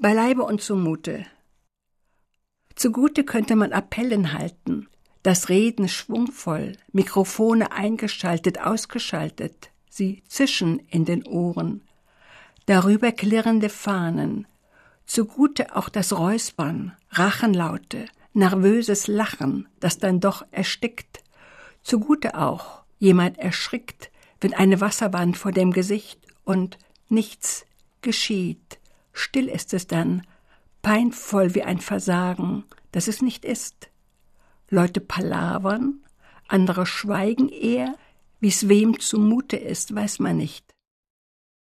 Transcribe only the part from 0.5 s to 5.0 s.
zumute. Zugute könnte man Appellen halten,